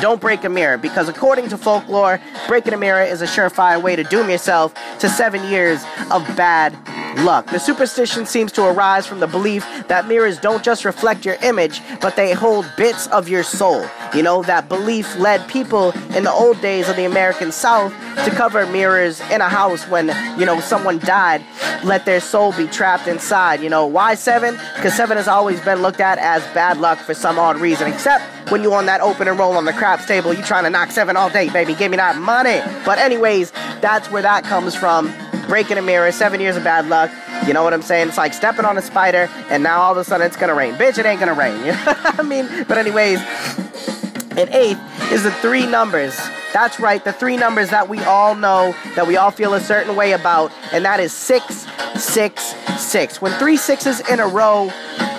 don't 0.00 0.20
break 0.20 0.44
a 0.44 0.48
mirror 0.48 0.76
because 0.78 1.08
according 1.08 1.48
to 1.48 1.58
folklore, 1.58 2.20
breaking 2.46 2.72
a 2.72 2.76
mirror 2.76 3.02
is 3.02 3.20
a 3.22 3.26
surefire 3.26 3.82
way 3.82 3.96
to 3.96 4.04
doom 4.04 4.30
yourself 4.30 4.72
to 5.00 5.08
seven 5.08 5.42
years 5.50 5.82
of 6.10 6.24
bad 6.36 6.72
luck. 7.16 7.46
The 7.46 7.58
superstition 7.58 8.26
seems 8.26 8.52
to 8.52 8.64
arise 8.64 9.06
from 9.06 9.20
the 9.20 9.26
belief 9.26 9.66
that 9.88 10.06
mirrors 10.08 10.38
don't 10.38 10.62
just 10.62 10.84
reflect 10.84 11.24
your 11.24 11.36
image, 11.42 11.80
but 12.00 12.16
they 12.16 12.32
hold 12.32 12.70
bits 12.76 13.06
of 13.08 13.28
your 13.28 13.42
soul. 13.42 13.84
You 14.14 14.22
know, 14.22 14.42
that 14.44 14.68
belief 14.68 15.16
led 15.18 15.46
people 15.48 15.90
in 16.14 16.24
the 16.24 16.32
old 16.32 16.60
days 16.60 16.88
of 16.88 16.96
the 16.96 17.04
American 17.04 17.52
South 17.52 17.92
to 18.24 18.30
cover 18.30 18.66
mirrors 18.66 19.20
in 19.30 19.40
a 19.40 19.48
house 19.48 19.84
when, 19.88 20.08
you 20.38 20.46
know, 20.46 20.60
someone 20.60 20.98
died, 21.00 21.44
let 21.84 22.04
their 22.04 22.20
soul 22.20 22.52
be 22.52 22.66
trapped 22.66 23.06
inside. 23.06 23.62
You 23.62 23.68
know, 23.68 23.86
why 23.86 24.14
seven? 24.14 24.58
Because 24.76 24.94
seven 24.94 25.16
has 25.16 25.28
always 25.28 25.60
been 25.60 25.82
looked 25.82 26.00
at 26.00 26.18
as 26.18 26.42
bad 26.54 26.78
luck 26.78 26.98
for 26.98 27.14
some 27.14 27.38
odd 27.38 27.58
reason, 27.58 27.92
except 27.92 28.24
when 28.50 28.62
you 28.62 28.72
on 28.72 28.86
that 28.86 29.00
open 29.00 29.28
and 29.28 29.38
roll 29.38 29.56
on 29.56 29.66
the 29.66 29.72
craps 29.72 30.06
table, 30.06 30.32
you 30.32 30.42
trying 30.42 30.64
to 30.64 30.70
knock 30.70 30.90
seven 30.90 31.16
all 31.16 31.28
day, 31.28 31.50
baby. 31.50 31.74
Give 31.74 31.90
me 31.90 31.98
that 31.98 32.16
money. 32.16 32.60
But 32.84 32.98
anyways, 32.98 33.50
that's 33.80 34.10
where 34.10 34.22
that 34.22 34.44
comes 34.44 34.74
from 34.74 35.12
breaking 35.48 35.78
a 35.78 35.82
mirror, 35.82 36.12
seven 36.12 36.40
years 36.40 36.56
of 36.56 36.62
bad 36.62 36.86
luck. 36.88 37.10
You 37.46 37.52
know 37.54 37.64
what 37.64 37.74
I'm 37.74 37.82
saying? 37.82 38.08
It's 38.08 38.18
like 38.18 38.34
stepping 38.34 38.64
on 38.64 38.78
a 38.78 38.82
spider, 38.82 39.28
and 39.50 39.62
now 39.64 39.80
all 39.80 39.90
of 39.92 39.98
a 39.98 40.04
sudden 40.04 40.26
it's 40.26 40.36
gonna 40.36 40.54
rain. 40.54 40.74
Bitch, 40.74 40.98
it 40.98 41.06
ain't 41.06 41.18
gonna 41.20 41.34
rain. 41.34 41.58
You 41.64 41.72
know 41.72 41.78
what 41.94 42.20
I 42.20 42.22
mean? 42.22 42.46
But 42.68 42.78
anyways, 42.78 43.18
and 44.36 44.48
eighth 44.50 44.78
is 45.12 45.22
the 45.24 45.30
three 45.32 45.66
numbers 45.66 46.18
That's 46.52 46.78
right, 46.80 47.02
the 47.04 47.12
three 47.12 47.36
numbers 47.36 47.70
that 47.70 47.88
we 47.88 48.00
all 48.04 48.34
know, 48.34 48.74
that 48.94 49.06
we 49.06 49.16
all 49.16 49.30
feel 49.30 49.54
a 49.54 49.60
certain 49.60 49.96
way 49.96 50.12
about, 50.12 50.50
and 50.72 50.84
that 50.84 51.00
is 51.00 51.12
666. 51.12 53.20
When 53.20 53.32
three 53.38 53.56
sixes 53.56 54.00
in 54.08 54.20
a 54.20 54.26
row 54.26 54.70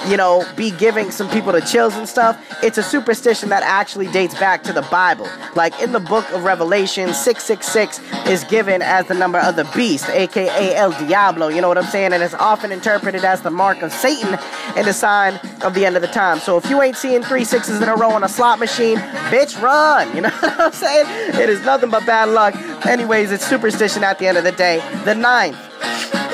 you 0.10 0.18
know, 0.18 0.44
be 0.56 0.72
giving 0.72 1.12
some 1.12 1.30
people 1.30 1.52
the 1.52 1.62
chills 1.62 1.96
and 1.96 2.08
stuff, 2.08 2.38
it's 2.64 2.78
a 2.78 2.84
superstition 2.84 3.50
that 3.50 3.62
actually 3.64 4.08
dates 4.08 4.34
back 4.40 4.64
to 4.64 4.74
the 4.74 4.82
Bible. 4.84 5.28
Like 5.56 5.80
in 5.82 5.92
the 5.92 6.00
book 6.00 6.30
of 6.32 6.44
Revelation, 6.44 7.14
666 7.14 8.00
is 8.28 8.44
given 8.46 8.82
as 8.82 9.08
the 9.08 9.14
number 9.14 9.38
of 9.40 9.56
the 9.56 9.70
beast, 9.76 10.10
aka 10.10 10.76
El 10.76 10.92
Diablo, 10.92 11.50
you 11.50 11.62
know 11.62 11.68
what 11.68 11.78
I'm 11.78 11.86
saying? 11.86 12.14
And 12.14 12.24
it's 12.24 12.34
often 12.34 12.72
interpreted 12.72 13.24
as 13.24 13.42
the 13.42 13.52
mark 13.52 13.82
of 13.82 13.92
Satan 13.92 14.38
and 14.76 14.88
the 14.88 14.94
sign 14.94 15.40
of 15.62 15.74
the 15.76 15.86
end 15.86 15.96
of 15.96 16.02
the 16.02 16.08
time. 16.08 16.40
So 16.40 16.58
if 16.58 16.70
you 16.70 16.82
ain't 16.82 16.98
seeing 16.98 17.22
three 17.22 17.46
sixes 17.46 17.82
in 17.82 17.88
a 17.88 17.96
row 17.96 18.12
on 18.12 18.24
a 18.24 18.30
slot 18.30 18.60
machine, 18.60 18.98
bitch, 19.30 19.62
run. 19.62 20.10
You 20.20 20.24
know 20.24 20.30
what 20.30 20.60
I'm 20.60 20.72
saying? 20.74 21.06
It 21.42 21.50
is 21.50 21.64
nothing 21.64 21.90
but 21.90 22.06
bad 22.06 22.30
luck. 22.30 22.54
Anyways, 22.86 23.32
it's 23.32 23.46
superstition 23.46 24.04
at 24.04 24.20
the 24.20 24.28
end 24.28 24.38
of 24.38 24.44
the 24.44 24.52
day. 24.52 24.80
The 25.06 25.16
ninth 25.16 25.58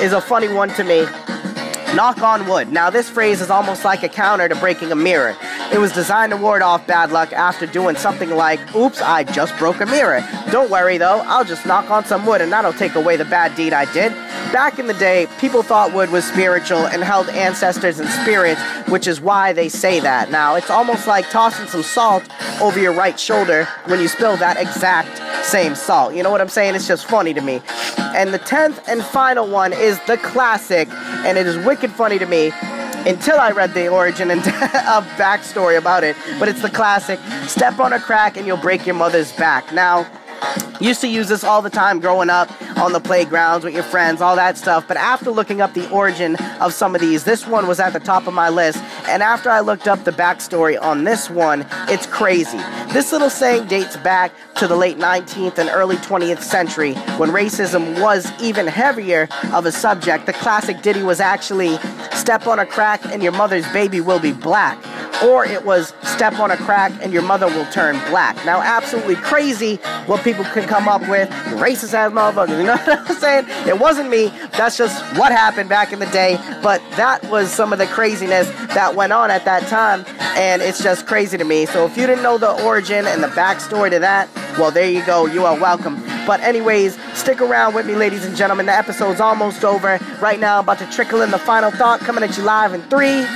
is 0.00 0.12
a 0.12 0.20
funny 0.20 0.48
one 0.48 0.70
to 0.70 0.82
me. 0.82 1.06
Knock 1.96 2.20
on 2.20 2.46
wood. 2.46 2.70
Now, 2.70 2.90
this 2.90 3.08
phrase 3.08 3.40
is 3.40 3.48
almost 3.48 3.82
like 3.82 4.02
a 4.02 4.08
counter 4.10 4.50
to 4.50 4.54
breaking 4.56 4.92
a 4.92 4.94
mirror. 4.94 5.34
It 5.72 5.78
was 5.78 5.92
designed 5.92 6.30
to 6.32 6.36
ward 6.36 6.60
off 6.60 6.86
bad 6.86 7.10
luck 7.10 7.32
after 7.32 7.64
doing 7.64 7.96
something 7.96 8.28
like, 8.28 8.60
oops, 8.76 9.00
I 9.00 9.24
just 9.24 9.56
broke 9.56 9.80
a 9.80 9.86
mirror. 9.86 10.22
Don't 10.50 10.70
worry 10.70 10.98
though, 10.98 11.22
I'll 11.24 11.46
just 11.46 11.64
knock 11.64 11.90
on 11.90 12.04
some 12.04 12.26
wood 12.26 12.42
and 12.42 12.52
that'll 12.52 12.74
take 12.74 12.96
away 12.96 13.16
the 13.16 13.24
bad 13.24 13.56
deed 13.56 13.72
I 13.72 13.90
did. 13.94 14.12
Back 14.52 14.78
in 14.78 14.88
the 14.88 14.94
day, 14.94 15.26
people 15.40 15.62
thought 15.62 15.94
wood 15.94 16.10
was 16.10 16.26
spiritual 16.26 16.86
and 16.86 17.02
held 17.02 17.30
ancestors 17.30 17.98
and 17.98 18.10
spirits, 18.10 18.60
which 18.90 19.06
is 19.06 19.18
why 19.18 19.54
they 19.54 19.70
say 19.70 19.98
that. 20.00 20.30
Now, 20.30 20.54
it's 20.54 20.68
almost 20.68 21.06
like 21.06 21.30
tossing 21.30 21.66
some 21.66 21.82
salt 21.82 22.28
over 22.60 22.78
your 22.78 22.92
right 22.92 23.18
shoulder 23.18 23.64
when 23.86 24.00
you 24.00 24.08
spill 24.08 24.36
that 24.36 24.58
exact 24.58 25.22
same 25.46 25.74
salt. 25.74 26.14
You 26.14 26.22
know 26.22 26.30
what 26.30 26.40
I'm 26.40 26.48
saying? 26.48 26.74
It's 26.74 26.88
just 26.88 27.06
funny 27.06 27.32
to 27.32 27.40
me. 27.40 27.62
And 27.98 28.32
the 28.32 28.38
10th 28.38 28.86
and 28.88 29.02
final 29.02 29.48
one 29.48 29.72
is 29.72 29.98
the 30.06 30.16
classic, 30.18 30.88
and 31.26 31.36
it 31.36 31.46
is 31.46 31.56
wicked 31.66 31.90
funny 31.90 32.20
to 32.20 32.26
me 32.26 32.52
until 33.04 33.38
I 33.38 33.50
read 33.50 33.74
the 33.74 33.88
origin 33.88 34.30
and 34.30 34.40
a 34.46 35.02
backstory 35.18 35.76
about 35.76 36.04
it. 36.04 36.16
But 36.38 36.48
it's 36.48 36.62
the 36.62 36.70
classic 36.70 37.18
step 37.48 37.80
on 37.80 37.92
a 37.92 38.00
crack 38.00 38.36
and 38.36 38.46
you'll 38.46 38.56
break 38.56 38.86
your 38.86 38.94
mother's 38.94 39.32
back. 39.32 39.72
Now, 39.72 40.08
Used 40.80 41.00
to 41.00 41.08
use 41.08 41.28
this 41.28 41.42
all 41.42 41.62
the 41.62 41.70
time 41.70 42.00
growing 42.00 42.28
up 42.28 42.50
on 42.76 42.92
the 42.92 43.00
playgrounds 43.00 43.64
with 43.64 43.72
your 43.72 43.82
friends, 43.82 44.20
all 44.20 44.36
that 44.36 44.58
stuff. 44.58 44.86
But 44.86 44.98
after 44.98 45.30
looking 45.30 45.60
up 45.60 45.72
the 45.72 45.88
origin 45.90 46.36
of 46.60 46.74
some 46.74 46.94
of 46.94 47.00
these, 47.00 47.24
this 47.24 47.46
one 47.46 47.66
was 47.66 47.80
at 47.80 47.92
the 47.92 48.00
top 48.00 48.26
of 48.26 48.34
my 48.34 48.50
list. 48.50 48.82
And 49.08 49.22
after 49.22 49.48
I 49.48 49.60
looked 49.60 49.88
up 49.88 50.04
the 50.04 50.12
backstory 50.12 50.80
on 50.80 51.04
this 51.04 51.30
one, 51.30 51.66
it's 51.88 52.06
crazy. 52.06 52.58
This 52.92 53.12
little 53.12 53.30
saying 53.30 53.68
dates 53.68 53.96
back 53.96 54.32
to 54.56 54.68
the 54.68 54.76
late 54.76 54.98
19th 54.98 55.58
and 55.58 55.70
early 55.70 55.96
20th 55.96 56.42
century 56.42 56.94
when 57.18 57.30
racism 57.30 58.00
was 58.02 58.30
even 58.42 58.66
heavier 58.66 59.28
of 59.52 59.64
a 59.64 59.72
subject. 59.72 60.26
The 60.26 60.34
classic 60.34 60.82
ditty 60.82 61.02
was 61.02 61.20
actually 61.20 61.78
step 62.12 62.46
on 62.46 62.58
a 62.58 62.66
crack 62.66 63.04
and 63.06 63.22
your 63.22 63.32
mother's 63.32 63.66
baby 63.72 64.00
will 64.00 64.20
be 64.20 64.32
black 64.32 64.82
or 65.24 65.44
it 65.44 65.64
was 65.64 65.92
step 66.02 66.38
on 66.38 66.50
a 66.50 66.56
crack 66.56 66.92
and 67.02 67.12
your 67.12 67.22
mother 67.22 67.46
will 67.46 67.66
turn 67.66 67.96
black. 68.10 68.36
Now, 68.44 68.60
absolutely 68.60 69.16
crazy 69.16 69.76
what 70.06 70.22
people 70.22 70.44
can 70.44 70.66
come 70.66 70.88
up 70.88 71.02
with. 71.08 71.28
Racist 71.58 71.94
ass 71.94 72.12
motherfuckers, 72.12 72.58
you 72.58 72.64
know 72.64 72.76
what 72.84 73.10
I'm 73.10 73.16
saying? 73.16 73.46
It 73.68 73.78
wasn't 73.78 74.10
me. 74.10 74.28
That's 74.56 74.76
just 74.76 75.02
what 75.18 75.32
happened 75.32 75.68
back 75.68 75.92
in 75.92 75.98
the 75.98 76.06
day. 76.06 76.38
But 76.62 76.82
that 76.96 77.24
was 77.30 77.50
some 77.50 77.72
of 77.72 77.78
the 77.78 77.86
craziness 77.86 78.48
that 78.74 78.94
went 78.94 79.12
on 79.12 79.30
at 79.30 79.44
that 79.44 79.66
time, 79.68 80.04
and 80.36 80.62
it's 80.62 80.82
just 80.82 81.06
crazy 81.06 81.38
to 81.38 81.44
me. 81.44 81.66
So 81.66 81.86
if 81.86 81.96
you 81.96 82.06
didn't 82.06 82.22
know 82.22 82.38
the 82.38 82.62
origin 82.64 83.06
and 83.06 83.22
the 83.22 83.28
backstory 83.28 83.90
to 83.90 83.98
that, 84.00 84.28
well, 84.58 84.70
there 84.70 84.88
you 84.88 85.04
go. 85.04 85.26
You 85.26 85.44
are 85.44 85.58
welcome. 85.58 86.02
But 86.26 86.40
anyways, 86.40 86.98
stick 87.16 87.40
around 87.40 87.74
with 87.74 87.86
me, 87.86 87.94
ladies 87.94 88.24
and 88.24 88.36
gentlemen. 88.36 88.66
The 88.66 88.72
episode's 88.74 89.20
almost 89.20 89.64
over. 89.64 89.98
Right 90.20 90.40
now, 90.40 90.58
I'm 90.58 90.64
about 90.64 90.78
to 90.78 90.90
trickle 90.90 91.22
in 91.22 91.30
the 91.30 91.38
final 91.38 91.70
thought 91.70 92.00
coming 92.00 92.24
at 92.24 92.36
you 92.36 92.42
live 92.42 92.72
in 92.72 92.82
three, 92.82 93.26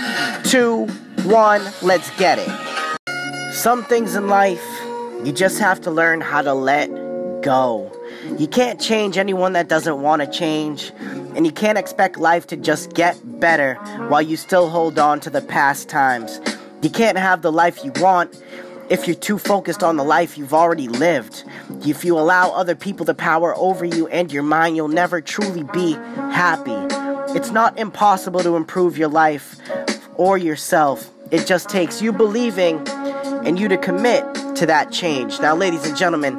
two, 0.50 0.88
one, 1.24 1.62
let's 1.82 2.10
get 2.18 2.38
it. 2.38 3.52
Some 3.52 3.84
things 3.84 4.14
in 4.14 4.28
life, 4.28 4.64
you 5.24 5.32
just 5.32 5.58
have 5.58 5.80
to 5.82 5.90
learn 5.90 6.20
how 6.20 6.42
to 6.42 6.54
let 6.54 6.88
go. 7.42 7.90
You 8.38 8.46
can't 8.46 8.80
change 8.80 9.18
anyone 9.18 9.52
that 9.54 9.68
doesn't 9.68 10.02
want 10.02 10.22
to 10.22 10.30
change, 10.30 10.92
and 11.34 11.46
you 11.46 11.52
can't 11.52 11.78
expect 11.78 12.18
life 12.18 12.46
to 12.48 12.56
just 12.56 12.94
get 12.94 13.18
better 13.40 13.74
while 14.08 14.22
you 14.22 14.36
still 14.36 14.68
hold 14.68 14.98
on 14.98 15.20
to 15.20 15.30
the 15.30 15.40
past 15.40 15.88
times. 15.88 16.40
You 16.82 16.90
can't 16.90 17.18
have 17.18 17.42
the 17.42 17.52
life 17.52 17.84
you 17.84 17.92
want 17.96 18.40
if 18.88 19.06
you're 19.06 19.16
too 19.16 19.38
focused 19.38 19.82
on 19.82 19.96
the 19.96 20.04
life 20.04 20.36
you've 20.36 20.54
already 20.54 20.88
lived. 20.88 21.44
If 21.86 22.04
you 22.04 22.18
allow 22.18 22.50
other 22.50 22.74
people 22.74 23.06
to 23.06 23.14
power 23.14 23.54
over 23.56 23.84
you 23.84 24.08
and 24.08 24.32
your 24.32 24.42
mind, 24.42 24.76
you'll 24.76 24.88
never 24.88 25.20
truly 25.20 25.62
be 25.62 25.92
happy. 25.92 26.76
It's 27.36 27.50
not 27.50 27.78
impossible 27.78 28.40
to 28.40 28.56
improve 28.56 28.98
your 28.98 29.08
life, 29.08 29.56
or 30.20 30.36
yourself. 30.36 31.08
It 31.30 31.46
just 31.46 31.70
takes 31.70 32.02
you 32.02 32.12
believing 32.12 32.86
and 33.46 33.58
you 33.58 33.68
to 33.68 33.78
commit 33.78 34.22
to 34.56 34.66
that 34.66 34.92
change. 34.92 35.40
Now, 35.40 35.56
ladies 35.56 35.86
and 35.86 35.96
gentlemen, 35.96 36.38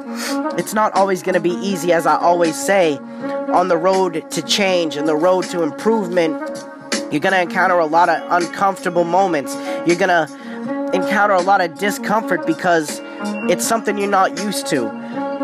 it's 0.56 0.72
not 0.72 0.92
always 0.94 1.20
going 1.24 1.34
to 1.34 1.40
be 1.40 1.50
easy, 1.50 1.92
as 1.92 2.06
I 2.06 2.16
always 2.16 2.54
say, 2.54 2.96
on 2.98 3.66
the 3.66 3.76
road 3.76 4.30
to 4.30 4.42
change 4.42 4.94
and 4.94 5.08
the 5.08 5.16
road 5.16 5.46
to 5.46 5.64
improvement. 5.64 6.40
You're 7.10 7.20
going 7.20 7.32
to 7.32 7.42
encounter 7.42 7.76
a 7.76 7.86
lot 7.86 8.08
of 8.08 8.22
uncomfortable 8.30 9.02
moments. 9.02 9.52
You're 9.84 9.98
going 9.98 10.10
to 10.10 10.90
encounter 10.94 11.34
a 11.34 11.42
lot 11.42 11.60
of 11.60 11.76
discomfort 11.76 12.46
because 12.46 13.00
it's 13.50 13.66
something 13.66 13.98
you're 13.98 14.08
not 14.08 14.38
used 14.44 14.68
to, 14.68 14.86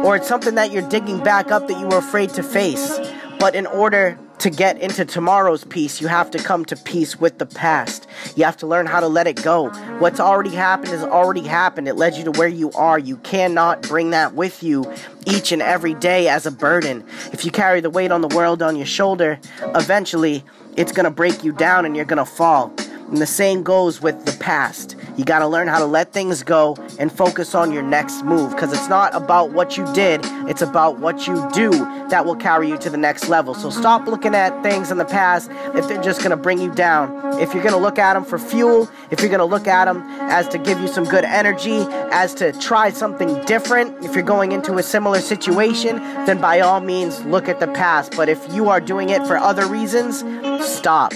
or 0.04 0.14
it's 0.14 0.28
something 0.28 0.54
that 0.54 0.71
you're 0.71 0.88
digging 0.88 1.25
back 1.25 1.50
up 1.50 1.66
that 1.66 1.80
you 1.80 1.88
were 1.88 1.99
afraid 1.99 2.30
to 2.35 2.45
face. 2.45 3.00
But 3.40 3.57
in 3.57 3.66
order 3.66 4.16
to 4.40 4.50
get 4.50 4.78
into 4.78 5.04
tomorrow's 5.04 5.64
peace, 5.64 6.00
you 6.00 6.09
have 6.09 6.30
to 6.30 6.38
come 6.38 6.64
to 6.66 6.76
peace 6.76 7.18
with 7.18 7.38
the 7.38 7.47
past. 7.47 8.07
You 8.37 8.45
have 8.45 8.57
to 8.59 8.66
learn 8.66 8.87
how 8.87 9.00
to 9.00 9.09
let 9.09 9.26
it 9.26 9.42
go. 9.42 9.71
What's 9.99 10.21
already 10.21 10.54
happened 10.54 10.90
has 10.90 11.02
already 11.02 11.42
happened. 11.42 11.88
It 11.88 11.95
led 11.95 12.14
you 12.14 12.25
to 12.25 12.30
where 12.33 12.49
you 12.49 12.71
are. 12.73 12.99
You 12.99 13.16
cannot 13.18 13.83
bring 13.83 14.11
that 14.11 14.35
with 14.35 14.62
you 14.62 14.92
each 15.26 15.50
and 15.50 15.61
every 15.61 15.95
day 15.95 16.28
as 16.28 16.47
a 16.47 16.50
burden. 16.50 17.04
If 17.33 17.45
you 17.45 17.50
carry 17.50 17.80
the 17.80 17.90
weight 17.90 18.12
on 18.12 18.21
the 18.21 18.28
world 18.28 18.62
on 18.62 18.76
your 18.76 18.87
shoulder, 18.87 19.40
eventually 19.75 20.45
it's 20.76 20.92
going 20.92 21.04
to 21.04 21.11
break 21.11 21.42
you 21.42 21.52
down 21.52 21.85
and 21.85 21.97
you're 21.97 22.04
going 22.04 22.25
to 22.25 22.30
fall. 22.30 22.73
And 23.09 23.18
the 23.18 23.26
same 23.26 23.62
goes 23.62 24.00
with 24.00 24.25
the 24.25 24.33
past. 24.38 24.95
You 25.19 25.25
got 25.25 25.41
to 25.41 25.49
learn 25.49 25.67
how 25.67 25.81
to 25.81 25.85
let 25.85 26.13
things 26.13 26.45
go 26.45 26.77
and 27.01 27.11
focus 27.11 27.53
on 27.53 27.73
your 27.73 27.83
next 27.83 28.23
move 28.23 28.53
because 28.53 28.73
it's 28.73 28.89
not 28.89 29.13
about 29.17 29.51
what 29.51 29.77
you 29.77 29.85
did, 29.93 30.21
it's 30.49 30.63
about 30.63 31.01
what 31.01 31.27
you 31.27 31.35
do 31.53 31.71
that 32.09 32.25
will 32.25 32.37
carry 32.37 32.69
you 32.69 32.79
to 32.79 32.89
the 32.89 32.97
next 32.97 33.29
level. 33.29 33.53
So 33.53 33.69
stop 33.69 34.07
looking 34.07 34.37
at 34.37 34.63
things 34.63 34.93
in 34.93 34.97
the 34.97 35.05
past 35.05 35.51
if 35.75 35.89
they're 35.89 36.01
just 36.01 36.21
going 36.21 36.31
to 36.31 36.37
bring 36.37 36.61
you 36.61 36.73
down. 36.73 37.41
If 37.41 37.53
you're 37.53 37.65
going 37.65 37.75
to 37.75 37.81
look 37.81 37.99
at 37.99 38.15
them 38.15 38.25
for 38.25 38.39
fuel, 38.39 38.89
if 39.11 39.19
you're 39.21 39.29
going 39.29 39.41
to 39.41 39.45
look 39.45 39.67
at 39.67 39.87
them 39.87 40.05
as 40.31 40.47
to 40.49 40.59
give 40.59 40.79
you 40.79 40.87
some 40.87 41.03
good 41.03 41.25
energy, 41.25 41.81
as 42.13 42.33
to 42.35 42.53
try 42.53 42.91
something 42.91 43.45
different, 43.45 44.05
if 44.05 44.15
you're 44.15 44.23
going 44.23 44.53
into 44.53 44.75
a 44.75 44.85
similar 44.85 45.21
situation, 45.21 45.97
then 46.27 46.41
by 46.41 46.61
all 46.61 46.81
means 46.81 47.25
look 47.25 47.49
at 47.49 47.59
the 47.59 47.67
past. 47.67 48.15
But 48.17 48.29
if 48.29 48.55
you 48.55 48.69
are 48.69 48.81
doing 48.81 49.09
it 49.09 49.27
for 49.27 49.37
other 49.37 49.67
reasons, 49.67 50.23
stop. 50.65 51.13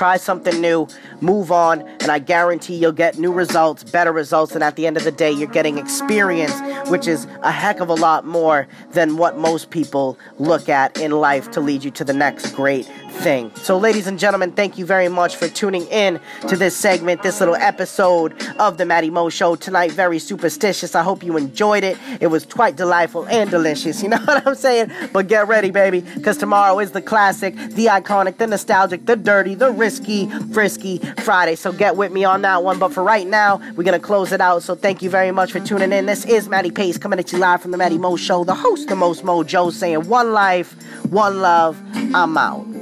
Try 0.00 0.16
something 0.16 0.62
new, 0.62 0.88
move 1.20 1.52
on, 1.52 1.82
and 1.82 2.04
I 2.04 2.20
guarantee 2.20 2.74
you'll 2.74 2.90
get 2.90 3.18
new 3.18 3.30
results, 3.30 3.84
better 3.84 4.12
results, 4.12 4.54
and 4.54 4.64
at 4.64 4.76
the 4.76 4.86
end 4.86 4.96
of 4.96 5.04
the 5.04 5.12
day, 5.12 5.30
you're 5.30 5.46
getting 5.46 5.76
experience, 5.76 6.54
which 6.88 7.06
is 7.06 7.26
a 7.42 7.52
heck 7.52 7.80
of 7.80 7.90
a 7.90 7.94
lot 7.94 8.24
more 8.24 8.66
than 8.92 9.18
what 9.18 9.36
most 9.36 9.68
people 9.68 10.18
look 10.38 10.70
at 10.70 10.98
in 10.98 11.10
life 11.10 11.50
to 11.50 11.60
lead 11.60 11.84
you 11.84 11.90
to 11.90 12.02
the 12.02 12.14
next 12.14 12.52
great 12.52 12.90
thing. 13.10 13.50
So, 13.56 13.76
ladies 13.76 14.06
and 14.06 14.18
gentlemen, 14.18 14.52
thank 14.52 14.78
you 14.78 14.86
very 14.86 15.08
much 15.08 15.36
for 15.36 15.48
tuning 15.48 15.86
in 15.88 16.20
to 16.48 16.56
this 16.56 16.76
segment, 16.76 17.22
this 17.22 17.40
little 17.40 17.56
episode 17.56 18.40
of 18.58 18.78
the 18.78 18.86
Matty 18.86 19.10
Mo 19.10 19.28
Show 19.28 19.56
tonight. 19.56 19.92
Very 19.92 20.18
superstitious. 20.18 20.94
I 20.94 21.02
hope 21.02 21.22
you 21.22 21.36
enjoyed 21.36 21.84
it. 21.84 21.98
It 22.20 22.28
was 22.28 22.46
quite 22.46 22.76
delightful 22.76 23.26
and 23.28 23.50
delicious. 23.50 24.00
You 24.10 24.16
know 24.16 24.24
what 24.24 24.46
I'm 24.46 24.54
saying? 24.54 24.90
But 25.12 25.28
get 25.28 25.46
ready, 25.46 25.70
baby, 25.70 26.00
because 26.00 26.36
tomorrow 26.36 26.78
is 26.80 26.90
the 26.90 27.02
classic, 27.02 27.54
the 27.54 27.86
iconic, 27.86 28.38
the 28.38 28.46
nostalgic, 28.46 29.06
the 29.06 29.14
dirty, 29.14 29.54
the 29.54 29.70
risky, 29.70 30.28
frisky 30.52 30.98
Friday. 31.18 31.54
So 31.54 31.70
get 31.70 31.96
with 31.96 32.10
me 32.12 32.24
on 32.24 32.42
that 32.42 32.64
one. 32.64 32.78
But 32.78 32.92
for 32.92 33.02
right 33.04 33.26
now, 33.26 33.58
we're 33.76 33.84
going 33.84 34.00
to 34.00 34.04
close 34.04 34.32
it 34.32 34.40
out. 34.40 34.62
So 34.62 34.74
thank 34.74 35.02
you 35.02 35.10
very 35.10 35.30
much 35.32 35.52
for 35.52 35.60
tuning 35.60 35.92
in. 35.92 36.06
This 36.06 36.24
is 36.24 36.48
Matty 36.48 36.70
Pace 36.70 36.98
coming 36.98 37.18
at 37.18 37.30
you 37.30 37.38
live 37.38 37.60
from 37.62 37.70
the 37.72 37.78
Matty 37.78 37.98
Mo 37.98 38.16
Show, 38.16 38.42
the 38.42 38.54
host, 38.54 38.88
the 38.88 38.96
most 38.96 39.22
mojo, 39.22 39.70
saying 39.70 40.08
one 40.08 40.32
life, 40.32 40.72
one 41.10 41.40
love. 41.40 41.80
I'm 42.14 42.36
out. 42.36 42.79